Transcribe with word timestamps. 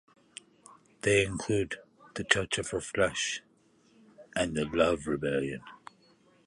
They 1.01 1.21
include 1.23 1.75
"The 2.15 2.23
Touch 2.23 2.57
of 2.57 2.71
Her 2.71 2.81
Flesh" 2.81 3.43
and 4.35 4.55
"The 4.57 4.65
Love 4.65 5.05
Rebellion". 5.05 5.61